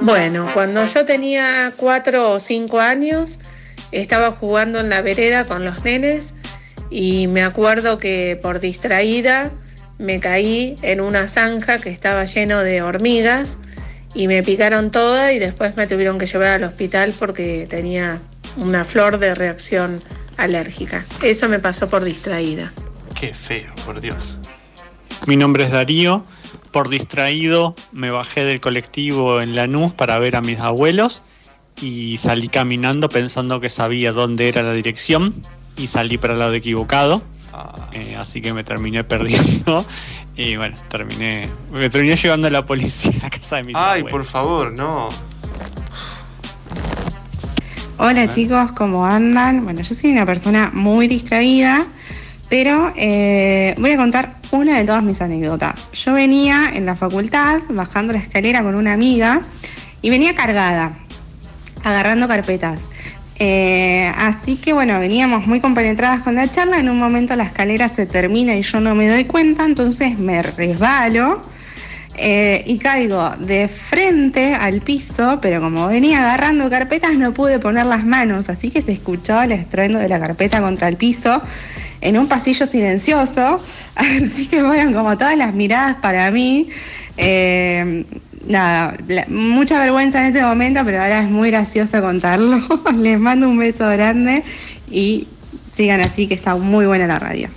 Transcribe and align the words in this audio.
Bueno, 0.00 0.48
cuando 0.54 0.84
yo 0.84 1.04
tenía 1.04 1.72
cuatro 1.76 2.30
o 2.30 2.38
cinco 2.38 2.78
años, 2.78 3.40
estaba 3.90 4.30
jugando 4.30 4.78
en 4.78 4.88
la 4.88 5.00
vereda 5.00 5.44
con 5.44 5.64
los 5.64 5.84
nenes 5.84 6.34
y 6.90 7.26
me 7.26 7.42
acuerdo 7.42 7.98
que 7.98 8.38
por 8.40 8.60
distraída 8.60 9.50
me 9.98 10.20
caí 10.20 10.76
en 10.82 11.00
una 11.00 11.26
zanja 11.28 11.78
que 11.78 11.90
estaba 11.90 12.24
lleno 12.24 12.62
de 12.62 12.82
hormigas 12.82 13.58
y 14.14 14.28
me 14.28 14.42
picaron 14.42 14.90
todas 14.90 15.32
y 15.32 15.38
después 15.38 15.76
me 15.76 15.86
tuvieron 15.86 16.18
que 16.18 16.26
llevar 16.26 16.48
al 16.48 16.64
hospital 16.64 17.14
porque 17.18 17.66
tenía 17.68 18.20
una 18.56 18.84
flor 18.84 19.18
de 19.18 19.34
reacción 19.34 20.02
alérgica. 20.36 21.04
Eso 21.22 21.48
me 21.48 21.58
pasó 21.58 21.88
por 21.88 22.04
distraída. 22.04 22.72
Qué 23.18 23.34
feo, 23.34 23.74
por 23.84 24.00
Dios. 24.00 24.38
Mi 25.26 25.36
nombre 25.36 25.64
es 25.64 25.70
Darío. 25.70 26.24
Por 26.70 26.88
distraído 26.90 27.74
me 27.92 28.10
bajé 28.10 28.44
del 28.44 28.60
colectivo 28.60 29.40
en 29.40 29.56
Lanús 29.56 29.94
para 29.94 30.18
ver 30.18 30.36
a 30.36 30.42
mis 30.42 30.58
abuelos 30.60 31.22
y 31.80 32.16
salí 32.18 32.48
caminando 32.48 33.08
pensando 33.08 33.60
que 33.60 33.68
sabía 33.68 34.12
dónde 34.12 34.48
era 34.48 34.62
la 34.62 34.72
dirección 34.72 35.34
y 35.76 35.86
salí 35.86 36.18
para 36.18 36.34
el 36.34 36.40
lado 36.40 36.54
equivocado. 36.54 37.22
Eh, 37.92 38.16
así 38.16 38.40
que 38.40 38.52
me 38.52 38.64
terminé 38.64 39.04
perdiendo 39.04 39.84
y 40.36 40.56
bueno, 40.56 40.76
terminé, 40.88 41.48
me 41.72 41.88
terminé 41.88 42.16
llevando 42.16 42.48
a 42.48 42.50
la 42.50 42.64
policía 42.64 43.12
a 43.20 43.24
la 43.24 43.30
casa 43.30 43.56
de 43.56 43.62
mis 43.62 43.76
Ay, 43.76 44.00
abuelos. 44.00 44.10
por 44.10 44.24
favor, 44.24 44.72
no. 44.72 45.08
Hola 47.98 48.28
chicos, 48.28 48.72
¿cómo 48.72 49.06
andan? 49.06 49.64
Bueno, 49.64 49.80
yo 49.80 49.94
soy 49.94 50.12
una 50.12 50.26
persona 50.26 50.70
muy 50.74 51.08
distraída, 51.08 51.86
pero 52.50 52.92
eh, 52.94 53.74
voy 53.78 53.92
a 53.92 53.96
contar 53.96 54.36
una 54.50 54.76
de 54.76 54.84
todas 54.84 55.02
mis 55.02 55.22
anécdotas. 55.22 55.90
Yo 55.92 56.12
venía 56.12 56.72
en 56.74 56.84
la 56.84 56.94
facultad 56.94 57.60
bajando 57.70 58.12
la 58.12 58.18
escalera 58.18 58.62
con 58.62 58.74
una 58.74 58.92
amiga 58.92 59.40
y 60.02 60.10
venía 60.10 60.34
cargada, 60.34 60.92
agarrando 61.84 62.28
carpetas. 62.28 62.90
Eh, 63.38 64.10
así 64.16 64.56
que 64.56 64.72
bueno, 64.72 64.98
veníamos 64.98 65.46
muy 65.46 65.60
compenetradas 65.60 66.22
con 66.22 66.36
la 66.36 66.50
charla, 66.50 66.78
en 66.78 66.88
un 66.88 66.98
momento 66.98 67.36
la 67.36 67.44
escalera 67.44 67.88
se 67.88 68.06
termina 68.06 68.56
y 68.56 68.62
yo 68.62 68.80
no 68.80 68.94
me 68.94 69.08
doy 69.08 69.24
cuenta, 69.24 69.64
entonces 69.64 70.18
me 70.18 70.42
resbalo. 70.42 71.42
Eh, 72.18 72.64
y 72.66 72.78
caigo 72.78 73.28
de 73.40 73.68
frente 73.68 74.54
al 74.54 74.80
piso, 74.80 75.38
pero 75.42 75.60
como 75.60 75.86
venía 75.86 76.20
agarrando 76.20 76.70
carpetas 76.70 77.14
no 77.14 77.34
pude 77.34 77.58
poner 77.58 77.84
las 77.84 78.06
manos, 78.06 78.48
así 78.48 78.70
que 78.70 78.80
se 78.80 78.92
escuchó 78.92 79.42
el 79.42 79.52
estruendo 79.52 79.98
de 79.98 80.08
la 80.08 80.18
carpeta 80.18 80.62
contra 80.62 80.88
el 80.88 80.96
piso 80.96 81.42
en 82.00 82.16
un 82.16 82.26
pasillo 82.26 82.64
silencioso, 82.64 83.60
así 83.96 84.46
que 84.46 84.64
fueron 84.64 84.94
como 84.94 85.18
todas 85.18 85.36
las 85.36 85.52
miradas 85.52 85.96
para 85.96 86.30
mí. 86.30 86.68
Eh, 87.18 88.04
nada, 88.48 88.96
mucha 89.28 89.78
vergüenza 89.78 90.20
en 90.20 90.26
ese 90.26 90.42
momento, 90.42 90.80
pero 90.84 91.00
ahora 91.00 91.20
es 91.20 91.30
muy 91.30 91.50
gracioso 91.50 92.00
contarlo. 92.00 92.60
Les 92.96 93.18
mando 93.18 93.48
un 93.48 93.58
beso 93.58 93.88
grande 93.88 94.44
y 94.90 95.26
sigan 95.70 96.00
así, 96.00 96.26
que 96.26 96.34
está 96.34 96.56
muy 96.56 96.86
buena 96.86 97.06
la 97.06 97.18
radio. 97.18 97.48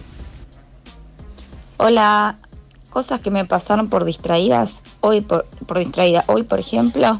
Hola, 1.77 2.37
cosas 2.89 3.19
que 3.19 3.31
me 3.31 3.45
pasaron 3.45 3.89
por 3.89 4.03
distraídas. 4.03 4.81
Hoy, 5.01 5.21
por, 5.21 5.45
por 5.65 5.79
distraída, 5.79 6.25
hoy, 6.27 6.43
por 6.43 6.59
ejemplo, 6.59 7.19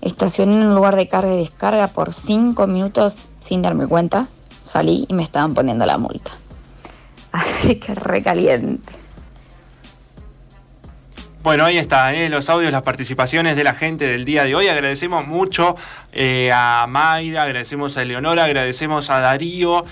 estacioné 0.00 0.54
en 0.54 0.68
un 0.68 0.74
lugar 0.74 0.96
de 0.96 1.08
carga 1.08 1.34
y 1.34 1.38
descarga 1.38 1.88
por 1.88 2.14
cinco 2.14 2.66
minutos 2.66 3.28
sin 3.40 3.62
darme 3.62 3.86
cuenta. 3.86 4.28
Salí 4.62 5.04
y 5.08 5.14
me 5.14 5.22
estaban 5.22 5.52
poniendo 5.52 5.84
la 5.84 5.98
multa. 5.98 6.30
Así 7.32 7.76
que 7.76 7.94
recaliente. 7.94 9.03
Bueno, 11.44 11.66
ahí 11.66 11.76
está, 11.76 12.14
¿eh? 12.14 12.30
los 12.30 12.48
audios, 12.48 12.72
las 12.72 12.80
participaciones 12.80 13.54
de 13.54 13.64
la 13.64 13.74
gente 13.74 14.06
del 14.06 14.24
día 14.24 14.44
de 14.44 14.54
hoy. 14.54 14.66
Agradecemos 14.68 15.26
mucho 15.26 15.76
eh, 16.14 16.50
a 16.54 16.86
Mayra, 16.88 17.42
agradecemos 17.42 17.98
a 17.98 18.02
Eleonora, 18.02 18.44
agradecemos 18.44 19.10
a 19.10 19.20
Darío 19.20 19.84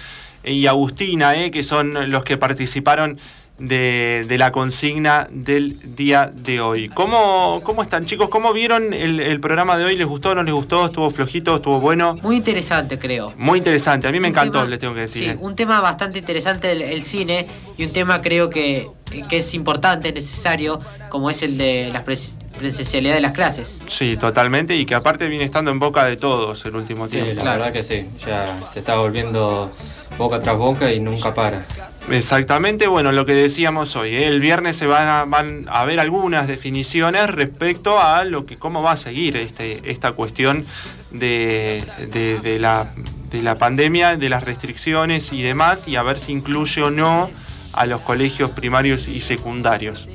y 0.43 0.67
Agustina, 0.67 1.37
¿eh? 1.37 1.51
que 1.51 1.63
son 1.63 2.11
los 2.11 2.25
que 2.25 2.39
participaron 2.39 3.21
de, 3.59 4.25
de 4.27 4.39
la 4.39 4.51
consigna 4.51 5.29
del 5.31 5.95
día 5.95 6.33
de 6.35 6.63
hoy. 6.63 6.89
¿Cómo, 6.89 7.61
cómo 7.63 7.83
están 7.83 8.07
chicos? 8.07 8.31
¿Cómo 8.31 8.55
vieron 8.55 8.95
el, 8.95 9.21
el 9.21 9.39
programa 9.39 9.77
de 9.77 9.85
hoy? 9.85 9.97
¿Les 9.97 10.07
gustó 10.07 10.31
o 10.31 10.35
no 10.35 10.43
les 10.43 10.55
gustó? 10.55 10.87
¿Estuvo 10.87 11.11
flojito? 11.11 11.57
¿Estuvo 11.57 11.81
bueno? 11.81 12.17
Muy 12.23 12.37
interesante, 12.37 12.99
creo. 12.99 13.35
Muy 13.37 13.59
interesante, 13.59 14.09
a 14.09 14.11
mí 14.11 14.19
me 14.21 14.29
Un 14.29 14.33
encantó, 14.33 14.61
tema- 14.61 14.71
les 14.71 14.79
tengo 14.79 14.95
que 14.95 15.01
decir. 15.01 15.23
Sí, 15.25 15.29
¿eh? 15.29 15.37
un 15.39 15.55
tema 15.55 15.83
bastante 15.83 16.19
interesante 16.19 16.73
el, 16.73 16.81
el 16.81 17.03
cine 17.03 17.47
y 17.77 17.85
un 17.85 17.93
tema 17.93 18.23
creo 18.23 18.49
que, 18.49 18.89
que 19.29 19.39
es 19.39 19.55
importante, 19.55 20.13
necesario, 20.13 20.81
como 21.11 21.29
es 21.31 21.43
el 21.43 21.59
de 21.59 21.91
la 21.93 22.05
pres- 22.05 22.35
presencialidad 22.59 23.15
de 23.15 23.21
las 23.21 23.33
clases. 23.33 23.79
Sí, 23.89 24.17
totalmente, 24.17 24.77
y 24.77 24.87
que 24.87 24.95
aparte 24.95 25.29
viene 25.29 25.45
estando 25.45 25.71
en 25.71 25.79
boca 25.79 26.05
de 26.05 26.17
todos 26.17 26.65
el 26.65 26.77
último 26.77 27.07
Sí, 27.07 27.19
tiempo. 27.21 27.45
la 27.45 27.53
verdad 27.53 27.73
que 27.73 27.83
sí, 27.83 28.07
ya 28.27 28.57
se 28.73 28.79
está 28.79 28.97
volviendo 28.97 29.71
boca 30.19 30.41
tras 30.41 30.59
boca 30.59 30.93
y 30.93 31.01
nunca 31.01 31.35
para. 31.35 31.65
Exactamente, 32.11 32.87
bueno, 32.89 33.13
lo 33.13 33.25
que 33.25 33.33
decíamos 33.33 33.95
hoy, 33.97 34.11
¿eh? 34.15 34.27
el 34.27 34.41
viernes 34.41 34.77
se 34.77 34.87
van 34.87 35.07
a, 35.09 35.25
van 35.25 35.67
a 35.69 35.85
ver 35.85 36.01
algunas 36.01 36.49
definiciones 36.49 37.29
respecto 37.31 38.01
a 38.01 38.25
lo 38.25 38.45
que 38.45 38.57
cómo 38.59 38.83
va 38.83 38.93
a 38.93 38.97
seguir 38.97 39.37
este, 39.37 39.81
esta 39.91 40.13
cuestión 40.13 40.67
de, 41.13 41.83
de- 42.13 42.39
de 42.41 42.59
la, 42.59 42.89
de 43.31 43.43
la 43.43 43.55
pandemia, 43.57 44.17
de 44.17 44.29
las 44.29 44.43
restricciones 44.43 45.33
y 45.33 45.43
demás, 45.43 45.87
y 45.89 45.97
a 45.97 46.03
ver 46.03 46.19
si 46.19 46.33
incluye 46.33 46.83
o 46.83 46.91
no 46.91 47.31
a 47.73 47.87
los 47.87 48.01
colegios 48.03 48.51
primarios 48.51 49.09
y 49.09 49.21
secundarios. 49.21 50.09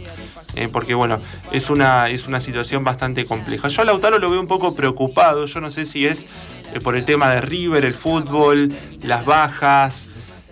Eh, 0.56 0.70
porque 0.72 0.94
bueno, 0.96 1.20
es 1.52 1.70
una, 1.70 2.10
es 2.10 2.28
una 2.28 2.40
situación 2.40 2.84
bastante 2.84 3.26
compleja. 3.26 3.68
Yo 3.68 3.82
a 3.82 3.86
Lautaro 3.86 4.18
lo 4.18 4.30
veo 4.30 4.40
un 4.40 4.48
poco 4.48 4.76
preocupado, 4.76 5.46
yo 5.46 5.62
no 5.62 5.72
sé 5.72 5.86
si 5.86 6.08
es 6.08 6.26
eh, 6.74 6.80
por 6.82 6.96
el 6.96 7.06
tema 7.06 7.30
de 7.30 7.42
River, 7.42 7.86
el 7.86 7.94
fútbol, 7.94 8.72
las 9.04 9.26
bajas, 9.26 10.10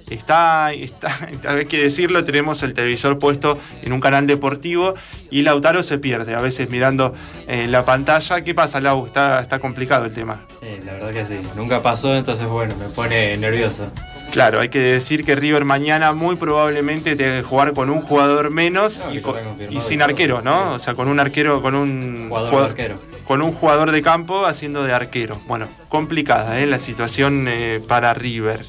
Está, 0.10 0.72
está, 0.72 1.12
hay 1.48 1.66
que 1.66 1.82
decirlo, 1.82 2.24
tenemos 2.24 2.62
el 2.62 2.74
televisor 2.74 3.18
puesto 3.18 3.58
en 3.82 3.92
un 3.92 4.00
canal 4.00 4.28
deportivo 4.28 4.94
y 5.32 5.42
Lautaro 5.42 5.82
se 5.82 5.98
pierde, 5.98 6.36
a 6.36 6.42
veces 6.42 6.70
mirando 6.70 7.14
eh, 7.48 7.66
la 7.68 7.86
pantalla. 7.86 8.44
¿Qué 8.44 8.54
pasa, 8.54 8.80
Lau? 8.80 9.08
Está, 9.08 9.42
está 9.42 9.60
complicado 9.60 10.06
el 10.06 10.14
tema. 10.14 10.42
La 10.86 10.94
verdad 10.94 11.12
que 11.12 11.26
sí, 11.26 11.40
nunca 11.56 11.82
pasó, 11.82 12.16
entonces 12.16 12.48
bueno, 12.48 12.76
me 12.76 12.86
pone 12.90 13.36
nervioso. 13.38 13.88
Claro, 14.36 14.60
hay 14.60 14.68
que 14.68 14.80
decir 14.80 15.24
que 15.24 15.34
River 15.34 15.64
mañana 15.64 16.12
muy 16.12 16.36
probablemente 16.36 17.16
tenga 17.16 17.38
que 17.38 17.44
jugar 17.44 17.72
con 17.74 17.90
un 17.90 18.02
jugador 18.02 18.52
menos 18.52 19.00
No, 19.00 19.12
y, 19.12 19.16
que 19.16 19.22
co- 19.22 19.32
ya 19.32 19.38
está 19.40 19.50
confirmado 19.50 19.80
y 19.80 19.82
sin 19.82 20.02
arquero, 20.02 20.42
¿no? 20.42 20.74
O 20.74 20.80
sea, 20.80 20.94
con 20.94 21.08
un 21.08 21.22
arquero, 21.22 21.62
con 21.62 21.74
un 21.74 22.26
Jugador 22.28 22.50
jugador- 22.52 22.70
arquero. 22.72 23.00
con 23.26 23.42
un 23.42 23.54
jugador 23.54 23.92
de 23.92 24.02
campo 24.02 24.46
haciendo 24.46 24.84
de 24.84 24.92
arquero. 24.92 25.40
Bueno, 25.48 25.70
complicada 25.88 26.60
¿eh? 26.60 26.66
la 26.66 26.80
situación 26.80 27.46
eh, 27.48 27.80
para 27.88 28.14
River. 28.14 28.66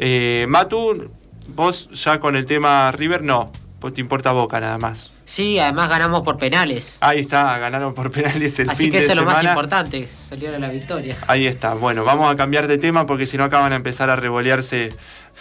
Eh, 0.00 0.46
Matu, 0.48 1.12
vos 1.54 1.88
ya 1.92 2.18
con 2.18 2.34
el 2.34 2.44
tema 2.44 2.90
River, 2.90 3.22
no, 3.22 3.52
pues 3.80 3.94
te 3.94 4.00
importa 4.00 4.32
Boca 4.32 4.58
nada 4.60 4.78
más. 4.78 5.12
Sí, 5.24 5.58
además 5.58 5.88
ganamos 5.88 6.22
por 6.22 6.36
penales. 6.36 6.98
Ahí 7.00 7.20
está, 7.20 7.58
ganaron 7.58 7.94
por 7.94 8.10
penales 8.10 8.58
el 8.58 8.70
Así 8.70 8.84
fin 8.84 8.92
que 8.92 8.98
de 8.98 9.04
eso 9.04 9.12
es 9.12 9.18
lo 9.18 9.24
más 9.24 9.42
importante, 9.44 10.08
salir 10.08 10.48
a 10.50 10.58
la 10.58 10.68
victoria. 10.68 11.16
Ahí 11.26 11.46
está. 11.46 11.74
Bueno, 11.74 12.04
vamos 12.04 12.30
a 12.32 12.36
cambiar 12.36 12.66
de 12.66 12.78
tema 12.78 13.06
porque 13.06 13.26
si 13.26 13.36
no 13.36 13.44
acaban 13.44 13.72
a 13.72 13.76
empezar 13.76 14.10
a 14.10 14.16
revolearse. 14.16 14.88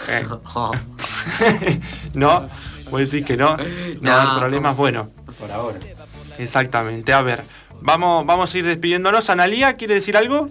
eh, 0.09 0.25
¿No? 2.13 2.49
Vos 2.91 2.99
decís 3.11 3.25
que 3.25 3.35
no. 3.37 3.57
No, 3.57 3.63
No, 4.01 4.19
hay 4.21 4.39
problemas. 4.39 4.77
Bueno, 4.77 5.11
Por 5.39 5.51
ahora. 5.51 5.79
exactamente. 6.37 7.13
A 7.13 7.21
ver, 7.21 7.43
vamos, 7.81 8.25
vamos 8.25 8.53
a 8.53 8.57
ir 8.57 8.65
despidiéndonos. 8.65 9.29
¿Analía 9.29 9.75
quiere 9.75 9.95
decir 9.95 10.15
algo? 10.15 10.49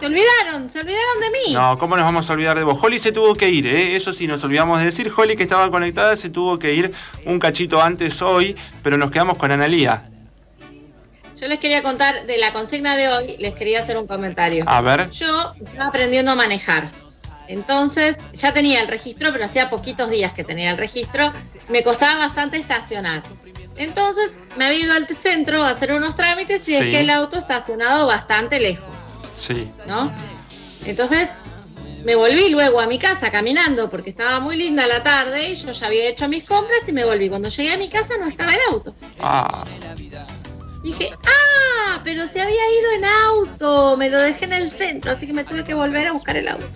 Se 0.00 0.06
olvidaron, 0.06 0.70
se 0.70 0.80
olvidaron 0.80 1.20
de 1.20 1.30
mí. 1.30 1.52
No, 1.54 1.78
¿cómo 1.78 1.94
nos 1.96 2.04
vamos 2.06 2.28
a 2.28 2.32
olvidar 2.32 2.56
de 2.58 2.64
vos? 2.64 2.78
Holly 2.82 2.98
se 2.98 3.12
tuvo 3.12 3.34
que 3.34 3.50
ir, 3.50 3.66
¿eh? 3.66 3.94
Eso 3.96 4.12
sí, 4.12 4.26
nos 4.26 4.42
olvidamos 4.42 4.78
de 4.78 4.86
decir. 4.86 5.12
Holly, 5.14 5.36
que 5.36 5.42
estaba 5.42 5.70
conectada, 5.70 6.16
se 6.16 6.30
tuvo 6.30 6.58
que 6.58 6.72
ir 6.74 6.92
un 7.26 7.38
cachito 7.38 7.82
antes 7.82 8.22
hoy, 8.22 8.56
pero 8.82 8.96
nos 8.96 9.10
quedamos 9.10 9.36
con 9.36 9.50
Analía. 9.52 10.08
Yo 11.40 11.48
les 11.48 11.58
quería 11.58 11.82
contar 11.82 12.26
de 12.26 12.38
la 12.38 12.52
consigna 12.52 12.96
de 12.96 13.08
hoy, 13.08 13.36
les 13.38 13.54
quería 13.54 13.80
hacer 13.80 13.96
un 13.96 14.06
comentario. 14.06 14.64
A 14.66 14.80
ver. 14.80 15.08
Yo 15.10 15.54
estaba 15.64 15.86
aprendiendo 15.88 16.30
a 16.32 16.34
manejar. 16.34 16.90
Entonces, 17.48 18.20
ya 18.32 18.52
tenía 18.52 18.80
el 18.80 18.88
registro, 18.88 19.32
pero 19.32 19.44
hacía 19.44 19.70
poquitos 19.70 20.08
días 20.10 20.32
que 20.32 20.44
tenía 20.44 20.70
el 20.70 20.78
registro. 20.78 21.30
Me 21.68 21.82
costaba 21.82 22.18
bastante 22.26 22.56
estacionar. 22.58 23.22
Entonces, 23.76 24.32
me 24.56 24.66
había 24.66 24.80
ido 24.80 24.92
al 24.94 25.06
centro 25.08 25.62
a 25.64 25.70
hacer 25.70 25.92
unos 25.92 26.14
trámites 26.14 26.68
y 26.68 26.72
Sí. 26.72 26.78
dejé 26.84 27.00
el 27.00 27.10
auto 27.10 27.38
estacionado 27.38 28.06
bastante 28.06 28.60
lejos, 28.60 28.99
Sí. 29.40 29.70
¿no? 29.88 30.12
Entonces, 30.84 31.36
Me 32.04 32.14
volví 32.14 32.48
luego 32.48 32.80
a 32.80 32.86
mi 32.86 32.98
casa 32.98 33.30
caminando 33.30 33.90
porque 33.90 34.08
estaba 34.08 34.40
muy 34.40 34.56
linda 34.56 34.86
la 34.86 35.02
tarde 35.02 35.50
y 35.50 35.54
yo 35.54 35.70
ya 35.72 35.86
había 35.86 36.08
hecho 36.08 36.28
mis 36.28 36.44
compras 36.48 36.80
y 36.88 36.92
me 36.92 37.04
volví. 37.04 37.28
Cuando 37.28 37.50
llegué 37.50 37.72
a 37.74 37.76
mi 37.76 37.88
casa 37.90 38.14
no 38.18 38.26
estaba 38.26 38.54
el 38.54 38.60
auto. 38.70 38.94
Ah, 39.18 39.64
Dije, 40.82 41.10
ah, 41.12 42.00
pero 42.02 42.26
se 42.26 42.40
había 42.40 42.54
ido 42.54 42.92
en 42.96 43.04
auto, 43.04 43.96
me 43.98 44.08
lo 44.08 44.18
dejé 44.18 44.46
en 44.46 44.54
el 44.54 44.70
centro, 44.70 45.12
así 45.12 45.26
que 45.26 45.34
me 45.34 45.44
tuve 45.44 45.62
que 45.62 45.74
volver 45.74 46.06
a 46.06 46.12
buscar 46.12 46.38
el 46.38 46.48
auto. 46.48 46.66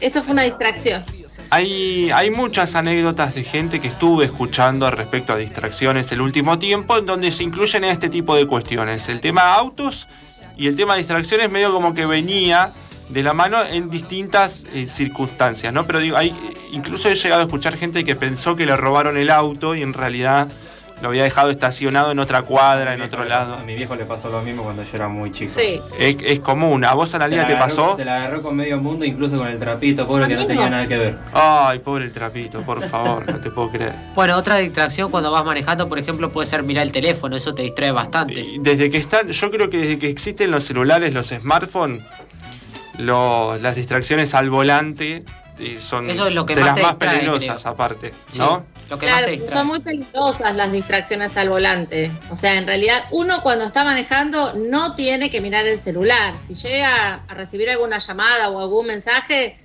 Eso 0.00 0.24
fue 0.24 0.32
una 0.32 0.42
distracción. 0.42 1.04
hay, 1.50 2.10
hay 2.10 2.30
muchas 2.30 2.74
anécdotas 2.74 3.36
de 3.36 3.44
gente 3.44 3.80
que 3.80 3.86
estuve 3.86 4.24
escuchando 4.24 4.90
respecto 4.90 5.32
a 5.32 5.36
distracciones 5.36 6.10
el 6.10 6.20
último 6.20 6.58
tiempo, 6.58 6.96
en 6.96 7.06
donde 7.06 7.30
se 7.30 7.44
incluyen 7.44 7.84
este 7.84 8.08
tipo 8.08 8.34
de 8.34 8.44
cuestiones. 8.44 9.08
El 9.08 9.20
tema 9.20 9.54
autos 9.54 10.08
y 10.56 10.66
el 10.66 10.74
tema 10.74 10.96
distracciones 10.96 11.50
medio 11.50 11.72
como 11.72 11.94
que 11.94 12.06
venía 12.06 12.72
de 13.08 13.22
la 13.22 13.32
mano 13.32 13.58
en 13.64 13.88
distintas 13.88 14.64
eh, 14.72 14.86
circunstancias, 14.86 15.72
¿no? 15.72 15.86
Pero 15.86 16.00
digo, 16.00 16.16
hay, 16.16 16.34
incluso 16.72 17.08
he 17.08 17.14
llegado 17.14 17.42
a 17.42 17.44
escuchar 17.44 17.76
gente 17.76 18.04
que 18.04 18.16
pensó 18.16 18.56
que 18.56 18.66
le 18.66 18.74
robaron 18.74 19.16
el 19.16 19.30
auto 19.30 19.74
y 19.74 19.82
en 19.82 19.92
realidad 19.92 20.48
lo 21.02 21.08
había 21.08 21.24
dejado 21.24 21.50
estacionado 21.50 22.10
en 22.10 22.18
otra 22.18 22.42
cuadra, 22.42 22.94
en 22.94 23.02
otro 23.02 23.24
lado. 23.24 23.54
A 23.56 23.62
mi 23.64 23.74
viejo 23.74 23.94
le 23.96 24.06
pasó 24.06 24.30
lo 24.30 24.40
mismo 24.40 24.62
cuando 24.62 24.82
yo 24.82 24.90
era 24.94 25.08
muy 25.08 25.30
chico. 25.30 25.50
Sí. 25.50 25.78
Es, 25.98 26.16
es 26.24 26.40
común. 26.40 26.84
¿A 26.86 26.94
vos, 26.94 27.14
Analia, 27.14 27.46
te 27.46 27.52
agarró- 27.52 27.58
pasó? 27.66 27.96
Se 27.96 28.04
la 28.04 28.16
agarró 28.16 28.40
con 28.42 28.56
medio 28.56 28.78
mundo, 28.78 29.04
incluso 29.04 29.36
con 29.36 29.46
el 29.46 29.58
trapito, 29.58 30.06
pobre 30.06 30.24
A 30.24 30.28
que 30.28 30.34
no 30.36 30.46
tenía 30.46 30.64
no. 30.64 30.70
nada 30.70 30.86
que 30.88 30.96
ver. 30.96 31.18
Ay, 31.34 31.80
pobre 31.80 32.04
el 32.06 32.12
trapito, 32.12 32.62
por 32.62 32.82
favor, 32.82 33.30
no 33.30 33.38
te 33.40 33.50
puedo 33.50 33.70
creer. 33.70 33.92
Bueno, 34.14 34.36
otra 34.38 34.56
distracción 34.56 35.10
cuando 35.10 35.30
vas 35.30 35.44
manejando, 35.44 35.86
por 35.88 35.98
ejemplo, 35.98 36.30
puede 36.30 36.48
ser 36.48 36.62
mirar 36.62 36.86
el 36.86 36.92
teléfono, 36.92 37.36
eso 37.36 37.54
te 37.54 37.62
distrae 37.62 37.90
bastante. 37.90 38.40
Y 38.40 38.58
Desde 38.58 38.88
que 38.90 38.96
están, 38.96 39.28
yo 39.28 39.50
creo 39.50 39.68
que 39.68 39.76
desde 39.78 39.98
que 39.98 40.08
existen 40.08 40.50
los 40.50 40.64
celulares, 40.64 41.12
los 41.12 41.26
smartphones, 41.28 42.02
lo- 42.98 43.58
las 43.58 43.76
distracciones 43.76 44.34
al 44.34 44.48
volante 44.48 45.24
eh, 45.58 45.78
son 45.80 46.08
Eso 46.10 46.26
es 46.28 46.34
lo 46.34 46.44
que 46.46 46.54
de 46.54 46.60
más 46.60 46.76
las 46.76 46.82
más 46.82 46.92
distrae, 46.92 47.18
peligrosas 47.18 47.62
creo. 47.62 47.72
aparte, 47.72 48.14
Sí, 48.30 48.38
¿no? 48.38 48.66
Lo 48.88 48.98
que 48.98 49.06
más 49.06 49.18
Claro, 49.18 49.32
distrae. 49.32 49.56
son 49.58 49.66
muy 49.66 49.80
peligrosas 49.80 50.54
las 50.56 50.70
distracciones 50.72 51.36
al 51.36 51.48
volante. 51.48 52.12
O 52.30 52.36
sea, 52.36 52.56
en 52.56 52.66
realidad 52.66 53.02
uno 53.10 53.40
cuando 53.42 53.64
está 53.64 53.84
manejando 53.84 54.52
no 54.68 54.94
tiene 54.94 55.30
que 55.30 55.40
mirar 55.40 55.66
el 55.66 55.78
celular. 55.78 56.34
Si 56.46 56.54
llega 56.54 57.14
a 57.26 57.34
recibir 57.34 57.68
alguna 57.70 57.98
llamada 57.98 58.50
o 58.50 58.60
algún 58.60 58.86
mensaje, 58.86 59.58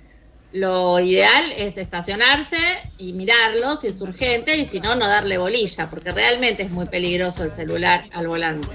lo 0.54 1.00
ideal 1.00 1.44
es 1.56 1.78
estacionarse 1.78 2.58
y 2.98 3.14
mirarlo 3.14 3.74
si 3.76 3.86
es 3.86 3.98
urgente 4.02 4.54
y 4.56 4.66
si 4.66 4.80
no, 4.80 4.94
no 4.96 5.06
darle 5.08 5.38
bolilla, 5.38 5.86
porque 5.86 6.10
realmente 6.10 6.62
es 6.64 6.70
muy 6.70 6.84
peligroso 6.86 7.42
el 7.44 7.50
celular 7.50 8.04
al 8.12 8.28
volante. 8.28 8.68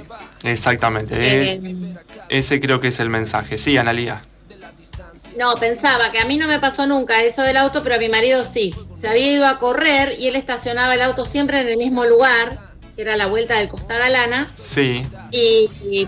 Exactamente. 0.44 1.14
eh, 1.16 1.60
Eh, 1.64 1.96
ese 2.30 2.60
creo 2.60 2.80
que 2.82 2.88
es 2.88 3.00
el 3.00 3.10
mensaje. 3.10 3.58
Sí, 3.60 3.78
Analía. 3.78 4.24
No, 5.38 5.56
pensaba 5.56 6.12
que 6.12 6.20
a 6.20 6.26
mí 6.26 6.38
no 6.38 6.48
me 6.48 6.60
pasó 6.60 6.88
nunca 6.88 7.22
eso 7.22 7.44
del 7.44 7.58
auto, 7.58 7.84
pero 7.84 7.96
a 7.96 8.00
mi 8.00 8.10
marido 8.10 8.44
sí. 8.44 8.74
Se 8.98 9.08
había 9.08 9.32
ido 9.32 9.48
a 9.48 9.60
correr 9.60 10.16
y 10.20 10.28
él 10.28 10.36
estacionaba 10.36 10.96
el 10.96 11.02
auto 11.02 11.26
siempre 11.26 11.62
en 11.62 11.68
el 11.68 11.78
mismo 11.78 12.06
lugar, 12.06 12.74
que 12.96 13.04
era 13.04 13.16
la 13.16 13.28
vuelta 13.28 13.56
del 13.56 13.68
Costa 13.68 13.98
Galana. 13.98 14.52
Sí. 14.60 15.06
Y, 15.32 15.70
y, 15.90 16.08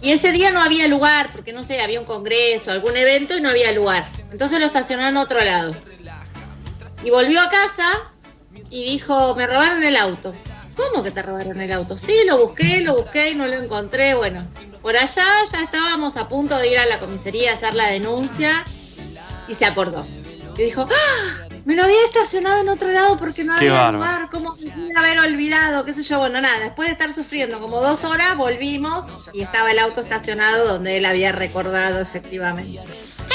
y 0.00 0.12
ese 0.12 0.32
día 0.32 0.50
no 0.50 0.62
había 0.62 0.88
lugar, 0.88 1.30
porque 1.32 1.52
no 1.52 1.62
sé, 1.62 1.82
había 1.82 2.00
un 2.00 2.06
congreso, 2.06 2.72
algún 2.72 2.96
evento 2.96 3.36
y 3.36 3.42
no 3.42 3.50
había 3.50 3.72
lugar. 3.72 4.06
Entonces 4.32 4.60
lo 4.60 4.66
estacionó 4.66 5.06
en 5.06 5.16
otro 5.18 5.42
lado. 5.42 5.76
Y 7.04 7.10
volvió 7.10 7.40
a 7.40 7.50
casa 7.50 8.12
y 8.70 8.84
dijo, 8.84 9.34
me 9.34 9.46
robaron 9.46 9.82
el 9.82 9.96
auto. 9.96 10.34
¿Cómo 10.74 11.02
que 11.02 11.10
te 11.10 11.22
robaron 11.22 11.60
el 11.60 11.72
auto? 11.72 11.96
Sí, 11.98 12.14
lo 12.26 12.38
busqué, 12.38 12.80
lo 12.80 12.96
busqué 12.96 13.30
y 13.30 13.34
no 13.34 13.46
lo 13.46 13.54
encontré. 13.54 14.14
Bueno, 14.14 14.46
por 14.86 14.96
allá 14.96 15.26
ya 15.50 15.58
estábamos 15.64 16.16
a 16.16 16.28
punto 16.28 16.56
de 16.58 16.70
ir 16.70 16.78
a 16.78 16.86
la 16.86 17.00
comisaría 17.00 17.50
a 17.50 17.54
hacer 17.54 17.74
la 17.74 17.88
denuncia 17.88 18.52
y 19.48 19.54
se 19.56 19.66
acordó. 19.66 20.06
Y 20.56 20.62
dijo, 20.62 20.86
¡Ah! 20.88 21.48
Me 21.64 21.74
lo 21.74 21.82
había 21.82 22.04
estacionado 22.04 22.60
en 22.60 22.68
otro 22.68 22.92
lado 22.92 23.18
porque 23.18 23.42
no 23.42 23.58
Qué 23.58 23.68
había 23.68 23.90
lugar. 23.90 24.30
¿Cómo 24.30 24.54
me 24.54 24.70
pude 24.70 24.92
haber 24.94 25.18
olvidado? 25.18 25.84
¿Qué 25.84 25.92
sé 25.92 26.04
yo? 26.04 26.20
Bueno, 26.20 26.40
nada, 26.40 26.60
después 26.60 26.86
de 26.86 26.92
estar 26.92 27.12
sufriendo 27.12 27.58
como 27.58 27.80
dos 27.80 28.04
horas, 28.04 28.36
volvimos 28.36 29.18
y 29.32 29.42
estaba 29.42 29.72
el 29.72 29.80
auto 29.80 30.02
estacionado 30.02 30.74
donde 30.74 30.98
él 30.98 31.04
había 31.04 31.32
recordado 31.32 32.00
efectivamente. 32.00 32.80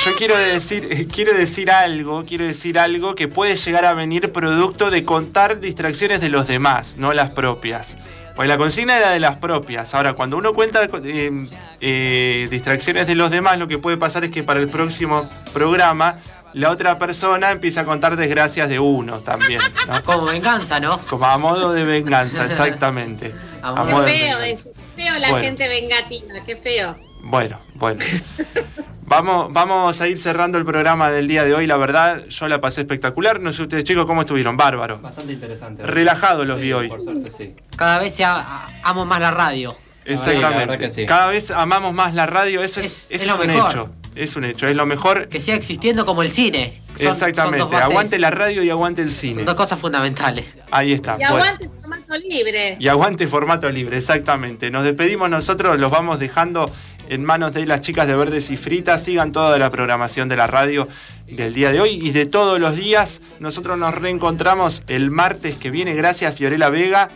Yo 0.06 0.15
quiero 0.15 0.38
decir, 0.38 0.88
eh, 0.89 1.06
quiero 1.06 1.33
decir 1.33 1.69
algo, 1.69 2.24
quiero 2.25 2.45
decir 2.45 2.80
algo 2.80 3.13
que 3.13 3.27
puede 3.27 3.57
llegar 3.57 3.83
a 3.83 3.94
venir 3.94 4.31
producto 4.31 4.89
de 4.89 5.03
contar 5.03 5.59
distracciones 5.59 6.21
de 6.21 6.30
los 6.30 6.48
demás, 6.48 6.95
no 6.95 7.12
las 7.12 7.31
propias. 7.31 7.98
Pues 8.35 8.47
la 8.47 8.57
consigna 8.57 8.97
era 8.97 9.09
de 9.11 9.19
las 9.19 9.37
propias. 9.37 9.93
Ahora, 9.93 10.13
cuando 10.13 10.37
uno 10.37 10.53
cuenta 10.53 10.83
eh, 11.03 11.45
eh, 11.81 12.47
distracciones 12.49 13.05
de 13.07 13.15
los 13.15 13.29
demás, 13.29 13.59
lo 13.59 13.67
que 13.67 13.77
puede 13.77 13.97
pasar 13.97 14.23
es 14.25 14.31
que 14.31 14.41
para 14.43 14.59
el 14.59 14.69
próximo 14.69 15.29
programa 15.53 16.17
la 16.53 16.69
otra 16.69 16.97
persona 16.99 17.51
empieza 17.51 17.81
a 17.81 17.83
contar 17.85 18.15
desgracias 18.15 18.67
de 18.69 18.79
uno 18.79 19.19
también. 19.19 19.61
¿no? 19.87 20.03
Como 20.03 20.25
venganza, 20.25 20.79
¿no? 20.79 20.97
Como 21.07 21.25
a 21.25 21.37
modo 21.37 21.71
de 21.73 21.83
venganza, 21.83 22.45
exactamente. 22.45 23.33
A 23.61 23.73
modo 23.73 23.85
Qué 23.85 23.91
modo 23.93 24.03
de 24.05 24.11
feo, 24.11 24.37
venganza. 24.39 24.47
es 24.47 25.03
feo 25.05 25.19
la 25.19 25.29
Bueno. 25.29 25.45
gente 25.45 25.67
vengativa, 25.67 26.33
qué 26.45 26.55
feo. 26.55 26.97
Bueno, 27.23 27.59
bueno. 27.75 27.99
Vamos, 29.15 29.51
vamos 29.51 29.99
a 29.99 30.07
ir 30.07 30.17
cerrando 30.17 30.57
el 30.57 30.63
programa 30.63 31.11
del 31.11 31.27
día 31.27 31.43
de 31.43 31.53
hoy. 31.53 31.67
La 31.67 31.75
verdad, 31.75 32.23
yo 32.29 32.47
la 32.47 32.61
pasé 32.61 32.79
espectacular. 32.79 33.41
No 33.41 33.51
sé 33.51 33.63
ustedes, 33.63 33.83
chicos, 33.83 34.05
cómo 34.05 34.21
estuvieron. 34.21 34.55
Bárbaro. 34.55 34.99
Bastante 34.99 35.33
interesante. 35.33 35.83
Relajados 35.83 36.47
los 36.47 36.55
Sí, 36.55 36.63
vi 36.63 36.71
hoy. 36.71 36.87
Por 36.87 37.03
suerte, 37.03 37.29
sí. 37.29 37.53
Cada 37.75 37.99
vez 37.99 38.15
se 38.15 38.23
a- 38.23 38.39
a- 38.39 38.69
amo 38.85 39.03
más 39.05 39.19
la 39.19 39.31
radio. 39.31 39.75
Exactamente. 40.05 40.77
que 40.77 40.89
sí. 40.89 41.05
Cada 41.05 41.27
vez 41.27 41.51
amamos 41.51 41.93
más 41.93 42.13
la 42.13 42.25
radio. 42.25 42.63
Eso 42.63 42.79
es, 42.79 42.85
Es- 42.85 42.93
eso 43.11 43.15
es 43.15 43.21
es 43.23 43.31
un 43.37 43.47
mejor. 43.47 43.69
hecho. 43.71 43.89
Es 44.15 44.35
un 44.37 44.45
hecho. 44.45 44.67
Es 44.67 44.75
lo 44.77 44.85
mejor. 44.85 45.27
Que 45.27 45.39
siga 45.41 45.55
existiendo 45.57 46.05
como 46.05 46.21
el 46.23 46.29
cine. 46.29 46.81
Son- 46.97 47.07
Exactamente. 47.07 47.75
aguante 47.77 48.17
la 48.19 48.29
radio 48.31 48.63
y 48.63 48.69
aguante 48.69 49.01
el 49.01 49.13
cine. 49.13 49.35
Son 49.35 49.45
dos 49.45 49.55
cosas 49.55 49.77
fundamentales. 49.79 50.45
Ahí 50.71 50.91
está. 50.93 51.13
Y 51.13 51.19
Bueno. 51.19 51.35
aguante 51.35 51.65
el 51.65 51.71
formato 51.81 52.13
libre. 52.29 52.75
Y 52.79 52.87
aguante 52.89 53.27
formato 53.27 53.69
libre, 53.69 53.97
exactamente. 53.97 54.69
Nos 54.71 54.83
despedimos 54.83 55.29
nosotros, 55.29 55.79
los 55.79 55.89
vamos 55.91 56.19
dejando 56.19 56.69
en 57.09 57.24
manos 57.25 57.53
de 57.53 57.65
las 57.65 57.81
chicas 57.81 58.07
de 58.07 58.15
Verdes 58.15 58.50
y 58.50 58.57
Fritas. 58.57 59.03
Sigan 59.03 59.31
toda 59.31 59.57
la 59.57 59.69
programación 59.71 60.30
de 60.30 60.38
la 60.38 60.48
radio 60.48 60.88
del 61.27 61.53
día 61.53 61.71
de 61.71 61.80
hoy 61.80 61.92
y 61.92 62.12
de 62.12 62.25
todos 62.25 62.59
los 62.59 62.75
días. 62.75 63.21
Nosotros 63.39 63.77
nos 63.77 63.95
reencontramos 63.95 64.83
el 64.88 65.12
martes 65.12 65.56
que 65.56 65.71
viene. 65.71 65.94
Gracias 65.94 66.36
Fiorella 66.36 66.69
Vega, 66.69 67.09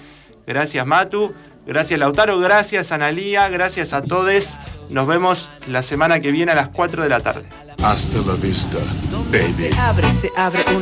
gracias 0.48 0.86
Matu, 0.86 1.34
gracias 1.66 2.00
Lautaro, 2.00 2.40
gracias 2.40 2.92
Analía, 2.92 3.50
gracias 3.50 3.94
a 3.94 4.02
todos. 4.02 4.58
Nos 4.90 5.08
vemos 5.08 5.50
la 5.68 5.84
semana 5.84 6.20
que 6.20 6.32
viene 6.32 6.52
a 6.52 6.56
las 6.56 6.70
4 6.70 7.04
de 7.04 7.10
la 7.10 7.20
tarde. 7.20 7.46
Hasta 7.84 8.18
la 8.20 8.34
vista, 8.36 8.80
baby. 9.32 9.70
abre, 9.80 10.12
se 10.12 10.32
abre 10.36 10.64
un 10.68 10.74